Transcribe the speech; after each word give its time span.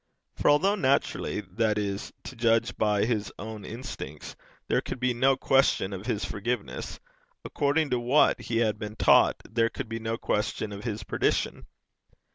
For 0.33 0.49
although 0.49 0.73
naturally, 0.73 1.41
that 1.41 1.77
is, 1.77 2.11
to 2.23 2.35
judge 2.35 2.75
by 2.75 3.05
his 3.05 3.31
own 3.37 3.63
instincts, 3.63 4.35
there 4.67 4.81
could 4.81 4.99
be 4.99 5.13
no 5.13 5.37
question 5.37 5.93
of 5.93 6.07
his 6.07 6.25
forgiveness, 6.25 6.99
according 7.45 7.91
to 7.91 7.99
what 7.99 8.41
he 8.41 8.57
had 8.57 8.79
been 8.79 8.95
taught 8.95 9.35
there 9.47 9.69
could 9.69 9.89
be 9.89 9.99
no 9.99 10.17
question 10.17 10.71
of 10.71 10.85
his 10.85 11.03
perdition. 11.03 11.67